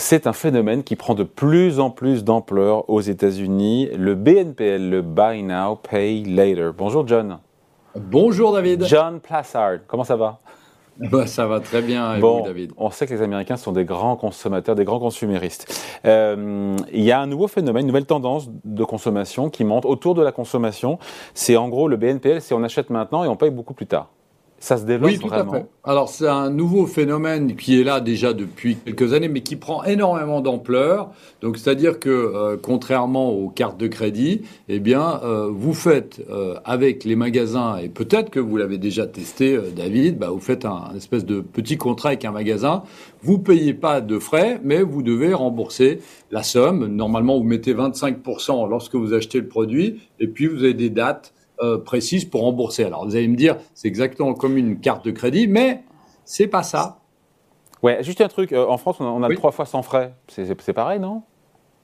C'est 0.00 0.26
un 0.26 0.32
phénomène 0.32 0.82
qui 0.82 0.96
prend 0.96 1.14
de 1.14 1.24
plus 1.24 1.78
en 1.78 1.90
plus 1.90 2.24
d'ampleur 2.24 2.88
aux 2.88 3.02
États-Unis, 3.02 3.90
le 3.94 4.14
BNPL, 4.14 4.88
le 4.88 5.02
Buy 5.02 5.42
Now, 5.42 5.76
Pay 5.76 6.24
Later. 6.24 6.70
Bonjour 6.76 7.06
John. 7.06 7.38
Bonjour 7.94 8.54
David. 8.54 8.86
John 8.86 9.20
Plassard, 9.20 9.80
comment 9.86 10.02
ça 10.02 10.16
va? 10.16 10.40
Bah, 10.96 11.26
ça 11.26 11.46
va 11.46 11.60
très 11.60 11.82
bien, 11.82 12.14
et 12.16 12.18
bon, 12.18 12.42
David? 12.44 12.72
On 12.78 12.90
sait 12.90 13.06
que 13.06 13.12
les 13.12 13.20
Américains 13.20 13.58
sont 13.58 13.72
des 13.72 13.84
grands 13.84 14.16
consommateurs, 14.16 14.74
des 14.74 14.84
grands 14.84 15.00
consuméristes. 15.00 15.70
Euh, 16.06 16.76
il 16.92 17.02
y 17.02 17.12
a 17.12 17.20
un 17.20 17.26
nouveau 17.26 17.46
phénomène, 17.46 17.82
une 17.82 17.88
nouvelle 17.88 18.06
tendance 18.06 18.48
de 18.64 18.84
consommation 18.84 19.50
qui 19.50 19.64
monte 19.64 19.84
autour 19.84 20.14
de 20.14 20.22
la 20.22 20.32
consommation. 20.32 20.98
C'est 21.34 21.58
en 21.58 21.68
gros 21.68 21.88
le 21.88 21.98
BNPL, 21.98 22.40
c'est 22.40 22.54
on 22.54 22.62
achète 22.62 22.88
maintenant 22.88 23.22
et 23.22 23.28
on 23.28 23.36
paye 23.36 23.50
beaucoup 23.50 23.74
plus 23.74 23.86
tard. 23.86 24.08
Ça 24.62 24.76
se 24.76 24.84
développe 24.84 25.10
oui, 25.10 25.18
tout 25.18 25.32
À 25.32 25.42
fait. 25.42 25.64
Alors 25.84 26.10
c'est 26.10 26.28
un 26.28 26.50
nouveau 26.50 26.86
phénomène 26.86 27.56
qui 27.56 27.80
est 27.80 27.82
là 27.82 28.00
déjà 28.00 28.34
depuis 28.34 28.76
quelques 28.76 29.14
années, 29.14 29.28
mais 29.28 29.40
qui 29.40 29.56
prend 29.56 29.82
énormément 29.84 30.42
d'ampleur. 30.42 31.10
Donc 31.40 31.56
c'est-à-dire 31.56 31.98
que 31.98 32.10
euh, 32.10 32.58
contrairement 32.60 33.30
aux 33.30 33.48
cartes 33.48 33.80
de 33.80 33.86
crédit, 33.86 34.42
eh 34.68 34.78
bien 34.78 35.18
euh, 35.24 35.48
vous 35.50 35.72
faites 35.72 36.20
euh, 36.28 36.56
avec 36.66 37.04
les 37.04 37.16
magasins 37.16 37.78
et 37.78 37.88
peut-être 37.88 38.28
que 38.28 38.38
vous 38.38 38.58
l'avez 38.58 38.76
déjà 38.76 39.06
testé, 39.06 39.58
David, 39.74 40.18
bah, 40.18 40.28
vous 40.28 40.40
faites 40.40 40.66
un, 40.66 40.92
espèce 40.94 41.24
de 41.24 41.40
petit 41.40 41.78
contrat 41.78 42.10
avec 42.10 42.26
un 42.26 42.32
magasin. 42.32 42.82
Vous 43.22 43.38
payez 43.38 43.72
pas 43.72 44.02
de 44.02 44.18
frais, 44.18 44.60
mais 44.62 44.82
vous 44.82 45.02
devez 45.02 45.32
rembourser 45.32 46.00
la 46.30 46.42
somme. 46.42 46.86
Normalement, 46.86 47.38
vous 47.38 47.44
mettez 47.44 47.72
25% 47.72 48.68
lorsque 48.68 48.94
vous 48.94 49.14
achetez 49.14 49.40
le 49.40 49.48
produit, 49.48 50.00
et 50.20 50.26
puis 50.26 50.46
vous 50.46 50.64
avez 50.64 50.74
des 50.74 50.90
dates 50.90 51.32
euh, 51.62 51.78
précise 51.78 52.24
pour 52.24 52.42
rembourser. 52.42 52.84
Alors 52.84 53.04
vous 53.04 53.16
allez 53.16 53.28
me 53.28 53.36
dire, 53.36 53.56
c'est 53.74 53.88
exactement 53.88 54.34
comme 54.34 54.56
une 54.56 54.80
carte 54.80 55.04
de 55.04 55.10
crédit, 55.10 55.46
mais 55.46 55.82
c'est 56.24 56.46
pas 56.46 56.62
ça. 56.62 57.00
Ouais, 57.82 58.02
juste 58.02 58.20
un 58.20 58.28
truc. 58.28 58.52
Euh, 58.52 58.66
en 58.66 58.76
France, 58.76 58.96
on 59.00 59.22
a, 59.22 59.34
trois 59.34 59.52
fois 59.52 59.66
sans 59.66 59.82
frais. 59.82 60.14
C'est 60.28 60.72
pareil, 60.72 61.00
non? 61.00 61.22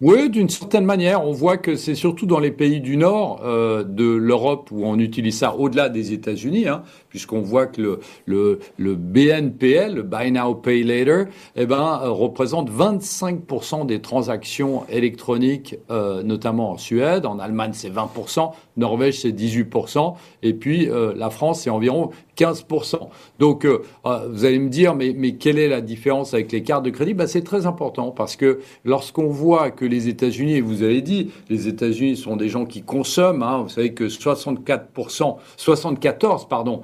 Oui, 0.02 0.28
d'une 0.28 0.50
certaine 0.50 0.84
manière, 0.84 1.24
on 1.24 1.32
voit 1.32 1.56
que 1.56 1.74
c'est 1.74 1.94
surtout 1.94 2.26
dans 2.26 2.38
les 2.38 2.50
pays 2.50 2.82
du 2.82 2.98
Nord 2.98 3.40
euh, 3.42 3.82
de 3.82 4.04
l'Europe 4.04 4.68
où 4.70 4.84
on 4.84 4.98
utilise 4.98 5.38
ça 5.38 5.56
au-delà 5.56 5.88
des 5.88 6.12
États-Unis, 6.12 6.68
hein, 6.68 6.82
puisqu'on 7.08 7.40
voit 7.40 7.66
que 7.66 7.80
le, 7.80 8.00
le, 8.26 8.58
le, 8.76 8.94
BNPL, 8.94 9.94
le 9.94 10.02
Buy 10.02 10.32
Now 10.32 10.54
Pay 10.54 10.82
Later, 10.82 11.30
eh 11.54 11.64
ben, 11.64 11.98
euh, 12.02 12.10
représente 12.10 12.70
25% 12.70 13.86
des 13.86 14.02
transactions 14.02 14.84
électroniques, 14.90 15.76
euh, 15.90 16.22
notamment 16.22 16.72
en 16.72 16.76
Suède. 16.76 17.24
En 17.24 17.38
Allemagne, 17.38 17.70
c'est 17.72 17.88
20%, 17.88 18.52
Norvège, 18.76 19.22
c'est 19.22 19.32
18%, 19.32 20.14
et 20.42 20.52
puis 20.52 20.90
euh, 20.90 21.14
la 21.16 21.30
France, 21.30 21.62
c'est 21.62 21.70
environ 21.70 22.10
15%. 22.36 23.08
Donc, 23.38 23.64
euh, 23.64 23.82
vous 24.04 24.44
allez 24.44 24.58
me 24.58 24.68
dire, 24.68 24.94
mais, 24.94 25.14
mais 25.16 25.34
quelle 25.34 25.58
est 25.58 25.68
la 25.68 25.80
différence 25.80 26.34
avec 26.34 26.52
les 26.52 26.62
cartes 26.62 26.84
de 26.84 26.90
crédit? 26.90 27.14
Ben, 27.14 27.26
C'est 27.26 27.44
très 27.44 27.66
important 27.66 28.10
parce 28.10 28.36
que 28.36 28.60
lorsqu'on 28.84 29.28
voit 29.28 29.70
que 29.70 29.84
les 29.84 30.08
États-Unis, 30.08 30.60
vous 30.60 30.82
avez 30.82 31.02
dit, 31.02 31.30
les 31.48 31.68
États-Unis 31.68 32.16
sont 32.16 32.36
des 32.36 32.48
gens 32.48 32.66
qui 32.66 32.82
consomment. 32.82 33.42
Hein, 33.42 33.62
vous 33.62 33.68
savez 33.68 33.92
que 33.92 34.04
64%, 34.04 35.36
74 35.56 36.48
pardon, 36.48 36.82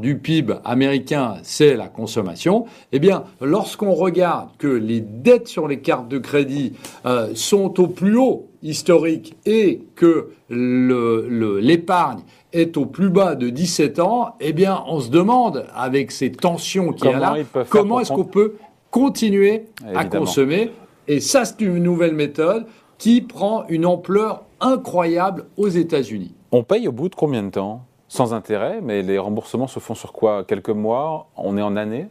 du 0.00 0.18
PIB 0.18 0.54
américain, 0.64 1.34
c'est 1.42 1.74
la 1.74 1.88
consommation. 1.88 2.66
Eh 2.92 3.00
bien, 3.00 3.24
lorsqu'on 3.40 3.92
regarde 3.92 4.50
que 4.58 4.68
les 4.68 5.00
dettes 5.00 5.48
sur 5.48 5.66
les 5.66 5.80
cartes 5.80 6.08
de 6.08 6.18
crédit 6.18 6.74
euh, 7.06 7.32
sont 7.34 7.80
au 7.80 7.88
plus 7.88 8.16
haut 8.16 8.48
historique 8.62 9.34
et 9.44 9.82
que 9.96 10.30
l'épargne 10.48 12.20
est 12.52 12.76
au 12.76 12.86
plus 12.86 13.10
bas 13.10 13.34
de 13.34 13.50
17 13.50 13.98
ans, 13.98 14.34
eh 14.40 14.52
bien, 14.52 14.84
on 14.86 15.00
se 15.00 15.10
demande, 15.10 15.66
avec 15.74 16.10
ces 16.10 16.30
tensions 16.32 16.92
qu'il 16.92 17.10
y 17.10 17.12
a 17.12 17.18
là, 17.18 17.34
comment 17.68 18.00
est-ce 18.00 18.12
qu'on 18.12 18.24
peut 18.24 18.54
continuer 18.90 19.66
à 19.94 20.04
consommer. 20.04 20.70
Et 21.08 21.20
ça, 21.20 21.44
c'est 21.44 21.60
une 21.60 21.82
nouvelle 21.82 22.14
méthode 22.14 22.66
qui 22.98 23.22
prend 23.22 23.64
une 23.68 23.86
ampleur 23.86 24.44
incroyable 24.60 25.46
aux 25.56 25.68
États-Unis. 25.68 26.34
On 26.52 26.62
paye 26.62 26.86
au 26.86 26.92
bout 26.92 27.08
de 27.08 27.14
combien 27.14 27.42
de 27.42 27.50
temps? 27.50 27.82
Sans 28.08 28.34
intérêt, 28.34 28.80
mais 28.82 29.02
les 29.02 29.18
remboursements 29.18 29.66
se 29.66 29.80
font 29.80 29.94
sur 29.94 30.12
quoi? 30.12 30.44
Quelques 30.44 30.68
mois? 30.68 31.28
On 31.36 31.56
est 31.56 31.62
en 31.62 31.76
année? 31.76 32.08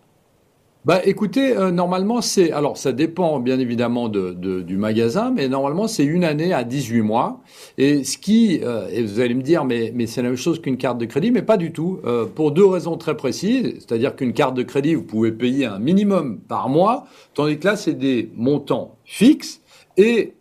Bah, 0.83 0.99
écoutez, 1.05 1.55
euh, 1.55 1.69
normalement, 1.69 2.21
c'est. 2.21 2.51
Alors, 2.51 2.75
ça 2.75 2.91
dépend 2.91 3.39
bien 3.39 3.59
évidemment 3.59 4.09
de, 4.09 4.33
du 4.33 4.77
magasin, 4.77 5.31
mais 5.31 5.47
normalement, 5.47 5.87
c'est 5.87 6.03
une 6.03 6.23
année 6.23 6.53
à 6.53 6.63
18 6.63 7.01
mois. 7.01 7.41
Et 7.77 8.03
ce 8.03 8.17
qui. 8.17 8.61
Euh, 8.63 8.87
et 8.91 9.03
vous 9.03 9.19
allez 9.19 9.35
me 9.35 9.43
dire, 9.43 9.63
mais, 9.63 9.91
mais 9.93 10.07
c'est 10.07 10.23
la 10.23 10.29
même 10.29 10.37
chose 10.37 10.59
qu'une 10.59 10.77
carte 10.77 10.97
de 10.97 11.05
crédit, 11.05 11.29
mais 11.29 11.43
pas 11.43 11.57
du 11.57 11.71
tout. 11.71 11.99
Euh, 12.05 12.25
pour 12.25 12.51
deux 12.51 12.65
raisons 12.65 12.97
très 12.97 13.15
précises. 13.15 13.75
C'est-à-dire 13.75 14.15
qu'une 14.15 14.33
carte 14.33 14.55
de 14.55 14.63
crédit, 14.63 14.95
vous 14.95 15.03
pouvez 15.03 15.31
payer 15.31 15.67
un 15.67 15.77
minimum 15.77 16.39
par 16.39 16.67
mois, 16.67 17.05
tandis 17.35 17.59
que 17.59 17.67
là, 17.67 17.75
c'est 17.75 17.93
des 17.93 18.31
montants 18.35 18.97
fixes. 19.05 19.61
Et 19.97 20.33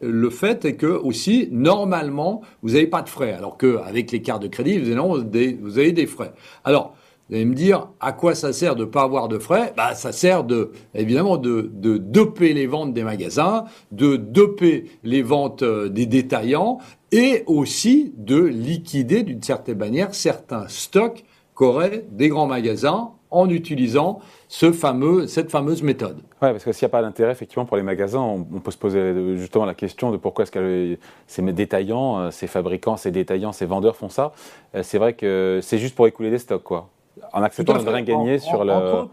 le 0.00 0.30
fait 0.30 0.64
est 0.64 0.76
que 0.76 0.86
aussi 0.86 1.48
normalement 1.50 2.42
vous 2.62 2.70
n'avez 2.70 2.86
pas 2.86 3.02
de 3.02 3.08
frais, 3.08 3.32
alors 3.32 3.58
qu'avec 3.58 4.12
les 4.12 4.22
cartes 4.22 4.42
de 4.42 4.46
crédit 4.46 4.78
vous 4.78 4.92
avez 4.92 5.58
vous 5.60 5.78
avez 5.78 5.90
des 5.90 6.06
frais. 6.06 6.32
Alors 6.62 6.94
vous 7.28 7.34
allez 7.34 7.44
me 7.44 7.54
dire, 7.54 7.88
à 8.00 8.12
quoi 8.12 8.34
ça 8.34 8.54
sert 8.54 8.74
de 8.74 8.84
ne 8.84 8.90
pas 8.90 9.02
avoir 9.02 9.28
de 9.28 9.38
frais? 9.38 9.74
Bah, 9.76 9.94
Ça 9.94 10.12
sert 10.12 10.44
de, 10.44 10.72
évidemment 10.94 11.36
de, 11.36 11.70
de 11.74 11.98
doper 11.98 12.54
les 12.54 12.66
ventes 12.66 12.94
des 12.94 13.02
magasins, 13.02 13.64
de 13.92 14.16
doper 14.16 14.86
les 15.04 15.20
ventes 15.20 15.62
euh, 15.62 15.90
des 15.90 16.06
détaillants 16.06 16.78
et 17.12 17.44
aussi 17.46 18.14
de 18.16 18.42
liquider 18.42 19.24
d'une 19.24 19.42
certaine 19.42 19.78
manière 19.78 20.14
certains 20.14 20.68
stocks 20.68 21.24
qu'auraient 21.54 22.06
des 22.10 22.28
grands 22.28 22.46
magasins 22.46 23.10
en 23.30 23.50
utilisant 23.50 24.20
ce 24.48 24.72
fameux, 24.72 25.26
cette 25.26 25.50
fameuse 25.50 25.82
méthode. 25.82 26.16
Oui, 26.40 26.48
parce 26.52 26.64
que 26.64 26.72
s'il 26.72 26.86
n'y 26.86 26.90
a 26.90 26.92
pas 26.92 27.02
d'intérêt, 27.02 27.32
effectivement, 27.32 27.66
pour 27.66 27.76
les 27.76 27.82
magasins, 27.82 28.20
on, 28.20 28.42
peut 28.42 28.70
se 28.70 28.78
poser 28.78 29.36
justement 29.36 29.66
la 29.66 29.74
question 29.74 30.10
de 30.10 30.16
pourquoi 30.16 30.44
est-ce 30.44 30.52
que 30.52 30.96
ces 31.26 31.42
détaillants, 31.42 32.20
euh, 32.20 32.30
ces 32.30 32.46
fabricants, 32.46 32.96
ces 32.96 33.10
détaillants, 33.10 33.52
ces 33.52 33.66
vendeurs 33.66 33.96
font 33.96 34.08
ça. 34.08 34.32
Euh, 34.74 34.82
c'est 34.82 34.96
vrai 34.96 35.12
que 35.12 35.60
c'est 35.62 35.76
juste 35.78 35.94
pour 35.94 36.06
écouler 36.06 36.30
des 36.30 36.38
stocks, 36.38 36.62
quoi 36.62 36.88
en 37.32 37.42
acceptant 37.42 37.82
de 37.82 37.88
rien 37.88 38.02
gagner 38.02 38.38
sur 38.38 38.64
le. 38.64 39.06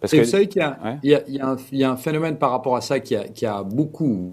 Parce 0.00 0.12
que, 0.12 0.18
vous 0.18 0.24
savez 0.24 0.48
qu'il 0.48 0.62
y, 1.02 1.16
y, 1.28 1.82
a 1.82 1.90
un 1.90 1.96
phénomène 1.96 2.38
par 2.38 2.52
rapport 2.52 2.74
à 2.74 2.80
ça 2.80 3.00
qui 3.00 3.14
a, 3.14 3.24
qui 3.24 3.44
a 3.44 3.62
beaucoup, 3.62 4.32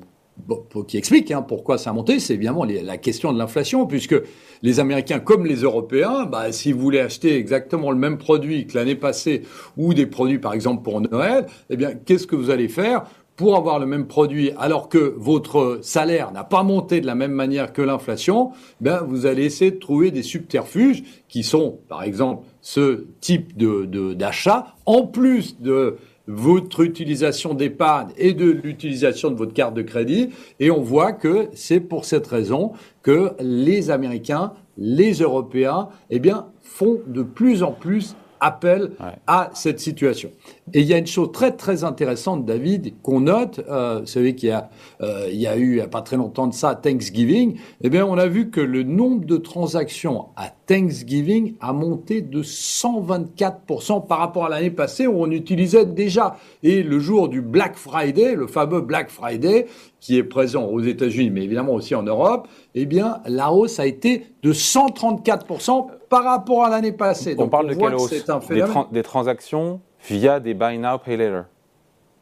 qui 0.88 0.98
explique 0.98 1.32
hein, 1.32 1.42
pourquoi 1.42 1.78
ça 1.78 1.90
a 1.90 1.94
monté, 1.94 2.20
c'est 2.20 2.36
évidemment 2.36 2.66
la 2.66 2.98
question 2.98 3.34
de 3.34 3.38
l'inflation, 3.38 3.86
puisque 3.86 4.16
les 4.62 4.80
Américains 4.80 5.20
comme 5.20 5.46
les 5.46 5.62
Européens, 5.62 6.26
bah, 6.26 6.52
si 6.52 6.72
vous 6.72 6.80
voulez 6.80 7.00
acheter 7.00 7.36
exactement 7.36 7.92
le 7.92 7.98
même 7.98 8.18
produit 8.18 8.66
que 8.66 8.78
l'année 8.78 8.96
passée 8.96 9.44
ou 9.76 9.94
des 9.94 10.06
produits 10.06 10.40
par 10.40 10.54
exemple 10.54 10.84
pour 10.84 11.02
Noël, 11.02 11.48
eh 11.70 11.78
bien 11.78 11.94
qu'est-ce 11.94 12.28
que 12.28 12.36
vous 12.36 12.50
allez 12.50 12.70
faire? 12.70 13.04
Pour 13.38 13.56
avoir 13.56 13.80
le 13.80 13.86
même 13.86 14.08
produit 14.08 14.52
alors 14.58 14.90
que 14.90 15.14
votre 15.16 15.80
salaire 15.82 16.32
n'a 16.32 16.44
pas 16.44 16.64
monté 16.64 17.00
de 17.00 17.06
la 17.06 17.16
même 17.16 17.32
manière 17.32 17.72
que 17.72 17.84
l'inflation, 17.84 18.52
ben 18.82 19.06
vous 19.08 19.26
allez 19.26 19.46
essayer 19.46 19.72
de 19.72 19.78
trouver 19.78 20.12
des 20.12 20.24
subterfuges 20.24 21.04
qui 21.30 21.44
sont, 21.44 21.80
par 21.88 22.04
exemple, 22.04 22.46
ce 22.62 23.06
type 23.22 23.56
de 23.56 24.14
d'achat, 24.14 24.76
en 24.86 25.06
plus 25.06 25.62
de 25.62 25.98
votre 26.28 26.82
utilisation 26.82 27.54
d'épargne 27.54 28.10
et 28.18 28.34
de 28.34 28.50
l'utilisation 28.50 29.30
de 29.30 29.36
votre 29.36 29.54
carte 29.54 29.76
de 29.76 29.84
crédit. 29.84 30.30
Et 30.60 30.72
on 30.72 30.82
voit 30.82 31.14
que 31.14 31.48
c'est 31.54 31.80
pour 31.80 32.06
cette 32.06 32.28
raison 32.28 32.74
que 33.02 33.32
les 33.40 33.92
Américains, 33.92 34.54
les 34.78 35.14
Européens, 35.14 35.90
eh 36.10 36.20
bien, 36.20 36.48
font 36.60 37.00
de 37.08 37.24
plus 37.24 37.64
en 37.64 37.72
plus 37.72 38.16
appel 38.40 38.92
à 39.26 39.50
cette 39.54 39.80
situation. 39.80 40.30
Et 40.74 40.82
il 40.82 40.86
y 40.86 40.94
a 40.94 40.98
une 40.98 41.08
chose 41.08 41.32
très 41.32 41.56
très 41.56 41.84
intéressante, 41.84 42.46
David, 42.46 42.94
qu'on 43.02 43.22
note. 43.22 43.62
Euh, 43.70 44.00
vous 44.02 44.06
savez 44.06 44.36
qu'il 44.36 44.50
y 44.50 44.52
a, 44.52 44.70
euh, 45.02 45.30
il 45.32 45.40
y 45.40 45.48
a 45.48 45.56
eu, 45.56 45.70
il 45.70 45.76
n'y 45.76 45.82
a 45.82 45.88
pas 45.88 46.02
très 46.02 46.18
longtemps 46.18 46.48
de 46.48 46.54
ça, 46.54 46.76
Thanksgiving. 46.76 47.58
Eh 47.82 47.90
bien, 47.90 48.06
on 48.06 48.18
a 48.18 48.28
vu 48.28 48.50
que 48.50 48.60
le 48.60 48.84
nombre 48.84 49.26
de 49.26 49.38
transactions 49.38 50.26
à 50.36 50.50
Thanksgiving 50.66 51.56
a 51.62 51.72
monté 51.72 52.22
de 52.22 52.44
124% 52.44 54.06
par 54.08 54.20
rapport 54.20 54.46
à 54.46 54.50
l'année 54.50 54.72
passée 54.72 55.08
où 55.08 55.22
on 55.22 55.32
utilisait 55.32 55.86
déjà. 55.86 56.36
Et 56.64 56.84
le 56.84 57.00
jour 57.00 57.30
du 57.30 57.42
Black 57.42 57.78
Friday, 57.78 58.36
le 58.36 58.48
fameux 58.48 58.82
Black 58.82 59.10
Friday, 59.10 59.68
qui 60.00 60.18
est 60.18 60.24
présent 60.24 60.66
aux 60.66 60.82
États-Unis, 60.82 61.30
mais 61.32 61.44
évidemment 61.44 61.74
aussi 61.74 61.96
en 61.96 62.04
Europe, 62.04 62.48
eh 62.76 62.86
bien, 62.86 63.22
la 63.26 63.52
hausse 63.52 63.80
a 63.80 63.86
été 63.86 64.28
de 64.44 64.54
134% 64.54 65.88
par 66.10 66.24
rapport 66.24 66.64
à 66.64 66.70
l'année 66.70 66.92
passée. 66.92 67.36
On 67.38 67.50
parle 67.50 67.70
de 67.70 67.74
quelle 67.74 67.96
hausse 67.96 68.12
des, 68.50 68.64
des 68.92 69.04
transactions 69.04 69.82
via 70.08 70.40
des 70.40 70.54
Buy 70.54 70.78
Now, 70.78 71.00
Pay 71.04 71.18
Later. 71.18 71.44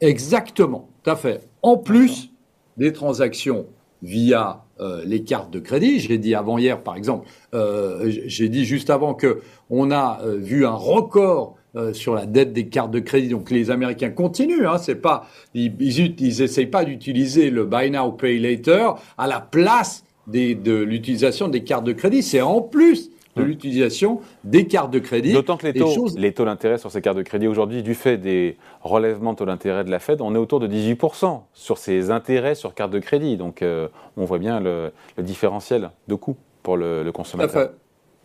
Exactement, 0.01 0.89
tout 1.04 1.12
à 1.12 1.16
fait. 1.16 1.48
En 1.62 1.77
plus 1.77 2.31
des 2.77 2.94
transactions 2.94 3.66
via 4.01 4.66
euh, 4.80 5.04
les 5.06 5.24
cartes 5.24 5.51
de 5.51 5.60
crédit. 5.60 6.00
J'ai 6.00 6.18
dit 6.18 6.36
avant 6.36 6.57
hier, 6.57 6.81
par 6.81 6.95
exemple, 6.95 7.28
euh, 7.54 8.12
j'ai 8.25 8.50
dit 8.50 8.66
juste 8.66 8.89
avant 8.89 9.13
que 9.13 9.42
on 9.69 9.92
a 9.92 10.19
euh, 10.24 10.36
vu 10.36 10.66
un 10.66 10.74
record 10.74 11.56
sur 11.94 12.16
la 12.16 12.25
dette 12.25 12.54
des 12.54 12.68
cartes 12.68 12.92
de 12.92 13.00
crédit. 13.00 13.30
Donc 13.30 13.51
les 13.51 13.72
Américains 13.72 14.10
continuent. 14.10 14.68
Hein, 14.68 14.77
c'est 14.77 14.95
pas, 14.95 15.27
ils, 15.54 15.74
ils, 15.80 16.69
pas 16.72 16.86
d'utiliser 16.86 17.50
le 17.50 17.66
buy 17.66 17.92
now 17.92 18.12
pay 18.12 18.39
later 18.39 18.95
à 19.18 19.27
la 19.27 19.39
place 19.39 20.04
des, 20.27 20.56
de 20.56 20.75
l'utilisation 20.75 21.48
des 21.48 21.63
cartes 21.63 21.86
de 21.86 21.94
crédit. 21.94 22.24
C'est 22.24 22.42
en 22.42 22.62
plus 22.62 23.12
de 23.36 23.44
hmm. 23.44 23.45
l'utilisation 23.45 24.22
des 24.44 24.66
cartes 24.66 24.92
de 24.92 25.00
crédit. 25.00 25.33
D'autant 25.33 25.57
que 25.57 25.68
les 25.68 25.74
taux, 25.74 26.07
les 26.18 26.33
taux 26.33 26.45
d'intérêt 26.45 26.77
sur 26.77 26.92
ces 26.92 27.01
cartes 27.01 27.18
de 27.18 27.24
crédit 27.24 27.48
aujourd'hui, 27.48 27.83
du 27.83 27.94
fait 27.94 28.18
des 28.18 28.57
relèvements 28.81 29.33
de 29.33 29.38
taux 29.38 29.45
d'intérêt 29.45 29.83
de 29.83 29.92
la 29.92 30.00
Fed, 30.00 30.21
on 30.21 30.33
est 30.36 30.38
autour 30.38 30.60
de 30.60 30.68
18% 30.68 31.42
sur 31.54 31.78
ces 31.78 32.12
intérêts 32.12 32.56
sur 32.56 32.74
cartes 32.74 32.92
de 32.92 33.00
crédit. 33.00 33.38
Donc 33.38 33.62
euh, 33.62 33.88
on 34.18 34.25
voit 34.25 34.39
bien 34.39 34.60
le, 34.60 34.92
différentiel 35.18 35.92
de 36.07 36.16
coût 36.16 36.38
pour 36.63 36.78
le, 36.78 37.10
consommateur. 37.12 37.71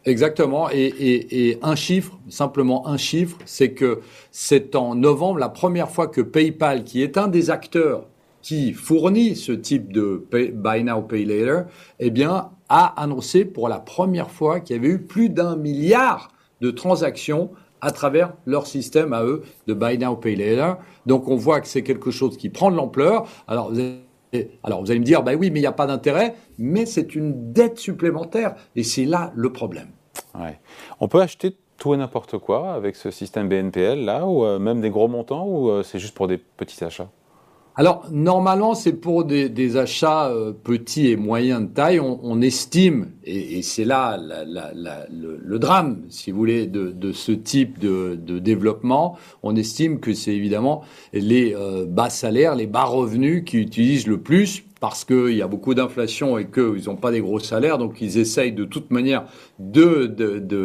Exactement. 0.06 0.69
Et, 0.73 1.58
un 1.62 1.75
chiffre, 1.75 2.19
simplement 2.29 2.88
un 2.88 2.97
chiffre, 2.97 3.37
c'est 3.44 3.73
que 3.73 4.00
c'est 4.31 4.75
en 4.75 4.94
novembre 4.94 5.38
la 5.38 5.49
première 5.49 5.91
fois 5.91 6.08
que 6.08 6.20
PayPal, 6.20 6.85
qui 6.85 7.02
est 7.02 7.19
un 7.19 7.29
des 7.29 7.50
acteurs 7.50 8.06
qui 8.43 8.73
fournit 8.73 9.37
ce 9.37 9.52
type 9.52 9.93
de 9.93 10.26
Buy 10.32 10.85
Now, 10.85 11.02
Pay 11.02 11.26
Later, 11.26 11.64
eh 11.99 12.11
bien, 12.11 12.50
a 12.70 13.00
annoncé 13.02 13.44
pour 13.44 13.69
la 13.69 13.79
première 13.79 14.31
fois 14.31 14.61
qu'il 14.61 14.76
y 14.76 14.79
avait 14.79 14.88
eu 14.88 15.02
plus 15.02 15.29
d'un 15.29 15.56
milliard 15.56 16.32
de 16.62 16.70
transactions 16.70 17.50
à 17.82 17.91
travers 17.91 18.32
leur 18.46 18.67
système 18.67 19.12
à 19.12 19.25
eux 19.25 19.43
de 19.67 19.75
Buy 19.75 19.99
Now, 19.99 20.17
Pay 20.17 20.37
Later. 20.37 20.75
Donc 21.05 21.29
on 21.29 21.37
voit 21.37 21.61
que 21.61 21.67
c'est 21.67 21.82
quelque 21.82 22.11
chose 22.11 22.37
qui 22.38 22.49
prend 22.49 22.70
de 22.70 22.76
l'ampleur. 22.76 23.26
Alors 23.46 23.70
vous 23.70 23.81
alors 24.62 24.81
vous 24.81 24.91
allez 24.91 25.00
me 25.00 25.05
dire, 25.05 25.23
bah 25.23 25.35
oui, 25.35 25.50
mais 25.50 25.59
il 25.59 25.62
n'y 25.62 25.67
a 25.67 25.73
pas 25.73 25.87
d'intérêt, 25.87 26.35
mais 26.59 26.87
c'est 26.87 27.15
une 27.15 27.53
dette 27.53 27.79
supplémentaire, 27.79 28.55
et 28.77 28.82
c'est 28.82 29.05
là 29.05 29.32
le 29.35 29.53
problème. 29.53 29.88
On 31.00 31.09
peut 31.09 31.21
acheter 31.21 31.56
tout 31.77 31.94
et 31.94 31.97
n'importe 31.97 32.38
quoi 32.38 32.73
avec 32.73 32.94
ce 32.94 33.11
système 33.11 33.49
BNPL 33.49 34.05
là, 34.05 34.27
ou 34.27 34.44
euh, 34.44 34.59
même 34.59 34.81
des 34.81 34.91
gros 34.91 35.09
montants, 35.09 35.47
ou 35.47 35.71
euh, 35.71 35.82
c'est 35.82 35.99
juste 35.99 36.15
pour 36.15 36.29
des 36.29 36.38
petits 36.38 36.85
achats? 36.85 37.09
Alors, 37.81 38.05
normalement, 38.11 38.75
c'est 38.75 38.93
pour 38.93 39.25
des, 39.25 39.77
achats 39.79 40.29
euh, 40.29 40.53
petits 40.53 41.09
et 41.09 41.17
moyens 41.17 41.62
de 41.62 41.69
taille. 41.69 41.99
On, 41.99 42.43
estime, 42.43 43.12
et, 43.25 43.62
c'est 43.62 43.87
là 43.87 44.19
le, 44.21 45.59
drame, 45.59 46.03
si 46.11 46.31
vous 46.31 46.37
voulez, 46.37 46.67
de, 46.67 47.12
ce 47.12 47.32
type 47.32 47.79
de, 47.79 48.38
développement, 48.38 49.17
on 49.43 49.56
estime 49.56 49.99
que 49.99 50.12
c'est 50.12 50.35
évidemment 50.35 50.82
les 51.15 51.55
euh, 51.55 51.87
bas 51.87 52.11
salaires, 52.11 52.55
les 52.55 52.67
bas 52.67 52.85
revenus 52.85 53.44
qui 53.47 53.56
utilisent 53.56 54.06
le 54.06 54.21
plus 54.21 54.62
parce 54.81 55.05
qu'il 55.05 55.35
y 55.35 55.43
a 55.43 55.47
beaucoup 55.47 55.75
d'inflation 55.75 56.38
et 56.38 56.47
qu'ils 56.47 56.87
n'ont 56.87 56.97
pas 56.97 57.11
des 57.11 57.21
gros 57.21 57.38
salaires, 57.38 57.77
donc 57.77 58.00
ils 58.00 58.19
essayent 58.19 58.53
de 58.53 58.65
toute 58.65 58.91
manière 58.91 59.25
de, 59.59 60.06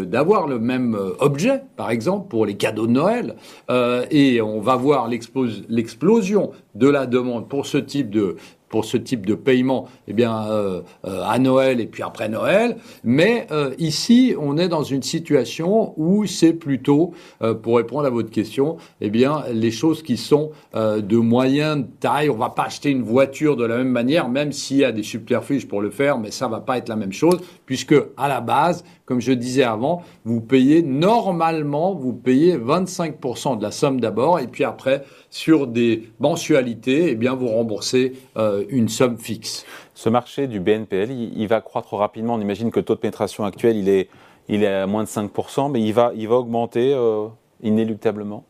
d'avoir 0.03 0.47
le 0.47 0.57
même 0.57 0.95
euh, 0.95 1.12
objet, 1.19 1.62
par 1.75 1.91
exemple, 1.91 2.29
pour 2.29 2.45
les 2.45 2.56
cadeaux 2.56 2.88
de 2.88 2.94
Noël. 2.94 3.35
Euh, 3.69 4.06
et 4.12 4.41
on 4.41 4.62
va 4.62 4.77
voir 4.77 5.09
l'explosion 5.09 6.51
de 6.75 6.88
la 6.88 7.06
demande 7.06 7.50
pour 7.50 7.65
ce 7.65 7.77
type 7.77 8.09
de, 8.09 8.38
pour 8.69 8.85
ce 8.85 8.97
type 8.97 9.25
de 9.25 9.35
paiement 9.35 9.88
eh 10.07 10.13
bien, 10.13 10.47
euh, 10.47 10.81
euh, 11.06 11.21
à 11.23 11.39
Noël 11.39 11.79
et 11.79 11.85
puis 11.85 12.03
après 12.03 12.29
Noël. 12.29 12.77
Mais 13.03 13.47
euh, 13.51 13.73
ici, 13.77 14.35
on 14.39 14.57
est 14.57 14.67
dans 14.67 14.83
une 14.83 15.03
situation 15.03 15.94
où 15.97 16.25
c'est 16.25 16.53
plutôt, 16.53 17.13
pour 17.62 17.77
répondre 17.77 18.06
à 18.06 18.09
votre 18.09 18.29
question, 18.29 18.77
eh 19.01 19.09
bien, 19.09 19.44
les 19.51 19.71
choses 19.71 20.01
qui 20.01 20.17
sont 20.17 20.51
de 20.73 21.17
moyenne 21.17 21.88
taille. 22.00 22.29
On 22.29 22.38
va 22.38 22.50
pas 22.50 22.63
acheter 22.63 22.89
une 22.89 23.03
voiture 23.03 23.56
de 23.56 23.65
la 23.65 23.77
même 23.77 23.89
manière, 23.89 24.29
même 24.29 24.51
s'il 24.51 24.77
y 24.77 24.85
a 24.85 24.91
des 24.91 25.03
subterfuges 25.03 25.67
pour 25.67 25.81
le 25.81 25.89
faire, 25.89 26.17
mais 26.17 26.31
ça 26.31 26.47
va 26.47 26.59
pas 26.59 26.77
être 26.77 26.89
la 26.89 26.95
même 26.95 27.13
chose, 27.13 27.39
puisque 27.65 27.95
à 28.17 28.27
la 28.27 28.41
base, 28.41 28.83
comme 29.05 29.21
je 29.21 29.31
disais 29.31 29.63
avant, 29.63 30.01
vous 30.23 30.41
payez 30.41 30.81
normalement, 30.81 31.93
vous 31.93 32.13
payez 32.13 32.57
25% 32.57 33.57
de 33.57 33.63
la 33.63 33.71
somme 33.71 33.99
d'abord, 33.99 34.39
et 34.39 34.47
puis 34.47 34.63
après, 34.63 35.03
sur 35.29 35.67
des 35.67 36.09
mensualités, 36.19 37.11
eh 37.11 37.15
bien, 37.15 37.35
vous 37.35 37.47
remboursez 37.47 38.13
euh, 38.37 38.63
une 38.69 38.89
somme 38.89 39.17
fixe. 39.17 39.65
Ce 39.93 40.09
marché 40.09 40.47
du 40.47 40.59
BNPL, 40.59 41.11
il, 41.11 41.47
va 41.47 41.61
croître 41.61 41.93
rapidement. 41.93 42.33
On 42.33 42.41
imagine 42.41 42.71
que 42.71 42.79
le 42.79 42.85
taux 42.85 42.95
de 42.95 42.99
pénétration 42.99 43.45
actuel, 43.45 43.77
il 43.77 44.63
est, 44.63 44.67
à 44.67 44.87
moins 44.87 45.03
de 45.03 45.09
5%, 45.09 45.71
mais 45.71 45.81
il 45.81 45.93
va, 45.93 46.11
il 46.15 46.27
va 46.27 46.35
augmenter 46.35 46.93
euh, 46.93 47.27
inéluctablement 47.61 48.45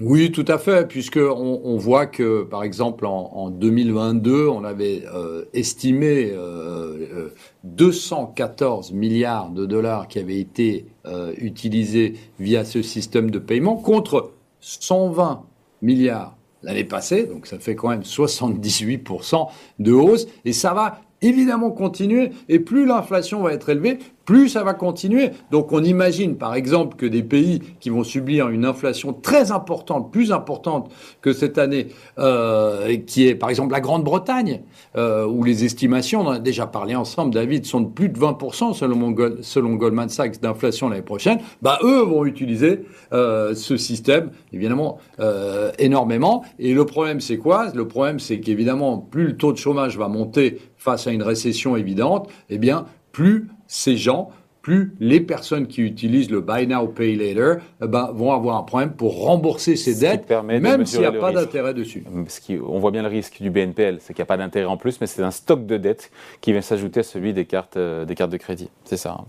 oui, 0.00 0.32
tout 0.32 0.44
à 0.48 0.58
fait, 0.58 0.88
puisque 0.88 1.18
on, 1.18 1.76
voit 1.76 2.06
que, 2.06 2.42
par 2.42 2.64
exemple, 2.64 3.06
en, 3.06 3.50
2022, 3.50 4.48
on 4.48 4.64
avait 4.64 5.04
euh, 5.14 5.44
estimé 5.52 6.32
euh, 6.32 7.28
214 7.62 8.90
euh, 8.90 8.94
milliards 8.94 9.50
de 9.50 9.66
dollars 9.66 10.08
qui 10.08 10.18
avaient 10.18 10.40
été 10.40 10.86
euh, 11.06 11.32
utilisés 11.38 12.14
via 12.40 12.64
ce 12.64 12.82
système 12.82 13.30
de 13.30 13.38
paiement, 13.38 13.76
contre 13.76 14.32
120 14.60 15.44
milliards 15.80 16.36
l'année 16.64 16.84
passée, 16.84 17.26
donc 17.26 17.46
ça 17.46 17.60
fait 17.60 17.76
quand 17.76 17.90
même 17.90 18.00
78% 18.00 19.48
de 19.78 19.92
hausse, 19.92 20.26
et 20.44 20.52
ça 20.52 20.74
va 20.74 21.02
évidemment 21.22 21.70
continuer, 21.70 22.30
et 22.48 22.58
plus 22.58 22.84
l'inflation 22.84 23.42
va 23.42 23.52
être 23.52 23.68
élevée, 23.68 23.98
plus 24.24 24.48
ça 24.48 24.62
va 24.62 24.74
continuer. 24.74 25.30
Donc 25.50 25.72
on 25.72 25.82
imagine 25.82 26.36
par 26.36 26.54
exemple 26.54 26.96
que 26.96 27.06
des 27.06 27.22
pays 27.22 27.60
qui 27.80 27.90
vont 27.90 28.04
subir 28.04 28.48
une 28.48 28.64
inflation 28.64 29.12
très 29.12 29.52
importante, 29.52 30.12
plus 30.12 30.32
importante 30.32 30.90
que 31.20 31.32
cette 31.32 31.58
année, 31.58 31.88
euh, 32.18 32.96
qui 33.06 33.26
est 33.26 33.34
par 33.34 33.50
exemple 33.50 33.72
la 33.72 33.80
Grande-Bretagne, 33.80 34.62
euh, 34.96 35.26
où 35.26 35.44
les 35.44 35.64
estimations, 35.64 36.20
on 36.20 36.26
en 36.26 36.32
a 36.32 36.38
déjà 36.38 36.66
parlé 36.66 36.94
ensemble, 36.94 37.34
David, 37.34 37.66
sont 37.66 37.80
de 37.80 37.88
plus 37.88 38.08
de 38.08 38.18
20% 38.18 38.74
selon, 38.74 39.14
selon 39.42 39.74
Goldman 39.74 40.08
Sachs 40.08 40.40
d'inflation 40.40 40.88
l'année 40.88 41.02
prochaine, 41.02 41.38
bah 41.62 41.78
eux 41.82 42.02
vont 42.02 42.24
utiliser 42.24 42.80
euh, 43.12 43.54
ce 43.54 43.76
système 43.76 44.30
évidemment 44.52 44.98
euh, 45.20 45.72
énormément. 45.78 46.44
Et 46.58 46.74
le 46.74 46.84
problème 46.86 47.20
c'est 47.20 47.38
quoi? 47.38 47.70
Le 47.74 47.86
problème 47.86 48.18
c'est 48.18 48.40
qu'évidemment 48.40 48.98
plus 48.98 49.26
le 49.26 49.36
taux 49.36 49.52
de 49.52 49.58
chômage 49.58 49.98
va 49.98 50.08
monter 50.08 50.60
face 50.76 51.06
à 51.06 51.12
une 51.12 51.22
récession 51.22 51.76
évidente, 51.76 52.28
eh 52.50 52.58
bien 52.58 52.86
plus 53.12 53.48
ces 53.74 53.96
gens, 53.96 54.30
plus 54.62 54.94
les 54.98 55.20
personnes 55.20 55.66
qui 55.66 55.82
utilisent 55.82 56.30
le 56.30 56.40
Buy 56.40 56.66
Now, 56.66 56.86
Pay 56.86 57.16
Later 57.16 57.56
eh 57.82 57.86
ben, 57.86 58.10
vont 58.14 58.32
avoir 58.32 58.56
un 58.56 58.62
problème 58.62 58.92
pour 58.92 59.24
rembourser 59.24 59.76
ces 59.76 59.96
dettes, 59.96 60.32
même 60.44 60.86
s'il 60.86 61.00
n'y 61.00 61.06
a 61.06 61.12
pas 61.12 61.32
d'intérêt 61.32 61.74
dessus. 61.74 62.04
on 62.06 62.78
voit 62.78 62.92
bien 62.92 63.02
le 63.02 63.08
risque 63.08 63.42
du 63.42 63.50
BNPL, 63.50 63.98
c'est 64.00 64.14
qu'il 64.14 64.22
n'y 64.22 64.26
a 64.26 64.26
pas 64.26 64.36
d'intérêt 64.36 64.66
en 64.66 64.76
plus, 64.76 65.00
mais 65.00 65.06
c'est 65.06 65.22
un 65.22 65.32
stock 65.32 65.66
de 65.66 65.76
dettes 65.76 66.10
qui 66.40 66.52
vient 66.52 66.62
s'ajouter 66.62 67.00
à 67.00 67.02
celui 67.02 67.34
des 67.34 67.44
cartes, 67.44 67.76
euh, 67.76 68.04
des 68.04 68.14
cartes 68.14 68.30
de 68.30 68.36
crédit. 68.38 68.70
C'est 68.84 68.96
ça. 68.96 69.16
Hein. 69.20 69.24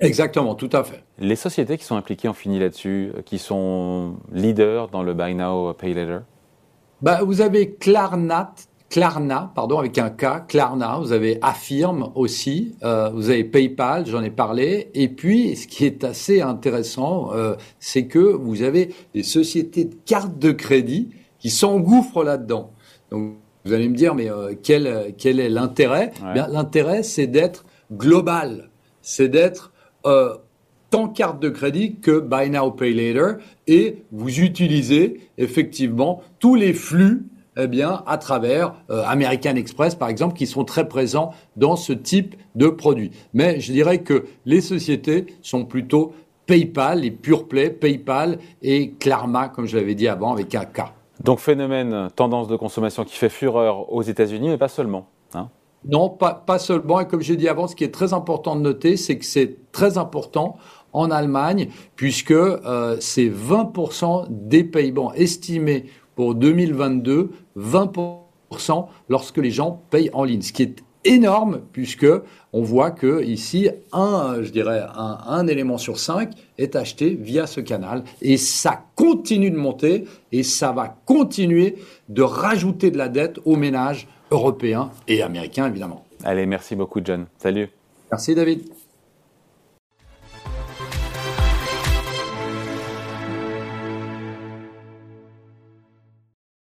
Exactement, 0.00 0.54
tout 0.54 0.70
à 0.72 0.84
fait. 0.84 1.02
Les 1.18 1.36
sociétés 1.36 1.78
qui 1.78 1.84
sont 1.84 1.96
impliquées, 1.96 2.28
on 2.28 2.34
finit 2.34 2.58
là-dessus, 2.58 3.12
euh, 3.16 3.22
qui 3.24 3.38
sont 3.38 4.16
leaders 4.32 4.88
dans 4.88 5.02
le 5.02 5.14
Buy 5.14 5.34
Now, 5.34 5.72
Pay 5.72 5.94
Later? 5.94 6.18
Bah, 7.00 7.20
Vous 7.24 7.40
avez 7.40 7.70
Klarna, 7.70 8.52
Klarna, 8.90 9.52
pardon, 9.54 9.78
avec 9.78 9.98
un 9.98 10.08
K, 10.08 10.46
Klarna, 10.48 10.98
vous 10.98 11.12
avez 11.12 11.38
Affirm 11.42 12.10
aussi, 12.14 12.74
euh, 12.82 13.10
vous 13.10 13.28
avez 13.28 13.44
PayPal, 13.44 14.06
j'en 14.06 14.22
ai 14.22 14.30
parlé, 14.30 14.90
et 14.94 15.08
puis 15.08 15.56
ce 15.56 15.66
qui 15.66 15.84
est 15.84 16.04
assez 16.04 16.40
intéressant, 16.40 17.34
euh, 17.34 17.54
c'est 17.80 18.06
que 18.06 18.18
vous 18.18 18.62
avez 18.62 18.94
des 19.12 19.22
sociétés 19.22 19.84
de 19.84 19.94
cartes 20.06 20.38
de 20.38 20.52
crédit 20.52 21.10
qui 21.38 21.50
s'engouffrent 21.50 22.24
là-dedans. 22.24 22.72
Donc 23.10 23.34
vous 23.66 23.72
allez 23.74 23.90
me 23.90 23.94
dire, 23.94 24.14
mais 24.14 24.30
euh, 24.30 24.54
quel, 24.62 25.14
quel 25.18 25.38
est 25.38 25.50
l'intérêt? 25.50 26.12
L'intérêt, 26.34 27.02
c'est 27.02 27.26
d'être 27.26 27.66
global, 27.92 28.70
c'est 29.02 29.28
d'être 29.28 29.72
tant 30.90 31.08
carte 31.08 31.40
de 31.40 31.50
crédit 31.50 31.96
que 31.96 32.18
Buy 32.18 32.48
Now, 32.48 32.70
Pay 32.70 32.94
Later, 32.94 33.34
et 33.66 34.04
vous 34.10 34.40
utilisez 34.40 35.20
effectivement 35.36 36.22
tous 36.38 36.54
les 36.54 36.72
flux 36.72 37.26
eh 37.58 37.66
bien, 37.66 38.02
à 38.06 38.18
travers 38.18 38.74
euh, 38.90 39.02
American 39.06 39.56
Express, 39.56 39.94
par 39.94 40.08
exemple, 40.08 40.36
qui 40.36 40.46
sont 40.46 40.64
très 40.64 40.88
présents 40.88 41.32
dans 41.56 41.76
ce 41.76 41.92
type 41.92 42.36
de 42.54 42.68
produits. 42.68 43.10
Mais 43.34 43.60
je 43.60 43.72
dirais 43.72 43.98
que 43.98 44.26
les 44.46 44.60
sociétés 44.60 45.26
sont 45.42 45.64
plutôt 45.64 46.12
PayPal, 46.46 47.00
les 47.00 47.10
pure 47.10 47.48
play, 47.48 47.70
PayPal 47.70 48.38
et 48.62 48.92
Klarma, 48.92 49.48
comme 49.48 49.66
je 49.66 49.76
l'avais 49.76 49.94
dit 49.94 50.08
avant, 50.08 50.32
avec 50.32 50.54
un 50.54 50.64
K. 50.64 50.82
Donc 51.22 51.40
phénomène, 51.40 52.08
tendance 52.14 52.48
de 52.48 52.56
consommation 52.56 53.04
qui 53.04 53.16
fait 53.16 53.28
fureur 53.28 53.92
aux 53.92 54.02
États-Unis, 54.02 54.48
mais 54.48 54.58
pas 54.58 54.68
seulement. 54.68 55.08
Hein 55.34 55.48
non, 55.84 56.08
pas, 56.08 56.34
pas 56.34 56.58
seulement. 56.58 57.00
Et 57.00 57.06
comme 57.06 57.20
j'ai 57.20 57.36
dit 57.36 57.48
avant, 57.48 57.66
ce 57.66 57.76
qui 57.76 57.84
est 57.84 57.92
très 57.92 58.12
important 58.12 58.56
de 58.56 58.60
noter, 58.60 58.96
c'est 58.96 59.18
que 59.18 59.24
c'est 59.24 59.56
très 59.72 59.98
important 59.98 60.56
en 60.92 61.10
Allemagne, 61.10 61.68
puisque 61.96 62.30
euh, 62.30 62.96
c'est 63.00 63.28
20% 63.28 64.26
des 64.30 64.64
paiements 64.64 65.12
estimés 65.12 65.86
pour 66.18 66.34
2022 66.34 67.30
20% 67.56 68.88
lorsque 69.08 69.36
les 69.36 69.52
gens 69.52 69.80
payent 69.90 70.10
en 70.12 70.24
ligne, 70.24 70.42
ce 70.42 70.52
qui 70.52 70.64
est 70.64 70.82
énorme 71.04 71.60
puisque 71.70 72.08
on 72.52 72.62
voit 72.62 72.90
que 72.90 73.22
ici 73.22 73.70
un 73.92 74.42
je 74.42 74.50
dirais 74.50 74.84
un, 74.96 75.46
élément 75.46 75.78
sur 75.78 76.00
cinq 76.00 76.32
est 76.58 76.74
acheté 76.74 77.10
via 77.10 77.46
ce 77.46 77.60
canal 77.60 78.02
et 78.20 78.36
ça 78.36 78.82
continue 78.96 79.52
de 79.52 79.56
monter 79.56 80.06
et 80.32 80.42
ça 80.42 80.72
va 80.72 80.88
continuer 81.06 81.76
de 82.08 82.22
rajouter 82.22 82.90
de 82.90 82.98
la 82.98 83.08
dette 83.08 83.38
aux 83.44 83.54
ménages 83.54 84.08
européens 84.32 84.90
et 85.06 85.22
américains 85.22 85.68
évidemment. 85.68 86.04
Allez, 86.24 86.46
merci 86.46 86.74
beaucoup 86.74 87.00
John. 87.00 87.26
Salut. 87.38 87.68
Merci 88.10 88.34
David. 88.34 88.68